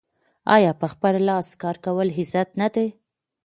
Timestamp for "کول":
1.85-2.07